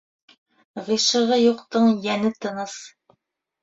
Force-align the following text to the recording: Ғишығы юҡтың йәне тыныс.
Ғишығы 0.87 1.39
юҡтың 1.43 1.95
йәне 2.01 2.37
тыныс. 2.43 2.85